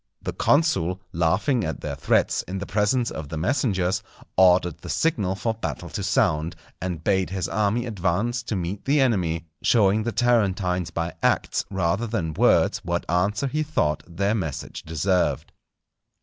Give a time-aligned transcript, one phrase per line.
[0.23, 4.01] The consul, laughing at their threats, in the presence of the messengers,
[4.35, 8.99] ordered the signal for battle to sound, and bade his army advance to meet the
[8.99, 14.81] enemy; showing the Tarentines by acts rather than words what answer he thought their message
[14.81, 15.51] deserved.